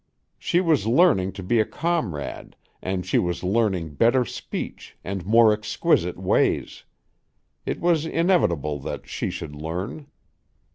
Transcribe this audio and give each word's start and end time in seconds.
She 0.39 0.61
was 0.61 0.87
learning 0.87 1.33
to 1.33 1.43
be 1.43 1.59
a 1.59 1.63
comrade 1.63 2.55
and 2.81 3.05
she 3.05 3.19
was 3.19 3.43
learning 3.43 3.93
better 3.93 4.25
speech 4.25 4.97
and 5.03 5.23
more 5.27 5.53
exquisite 5.53 6.17
ways. 6.17 6.85
It 7.67 7.79
was 7.79 8.07
inevitable 8.07 8.79
that 8.79 9.07
she 9.07 9.29
should 9.29 9.55
learn. 9.55 10.07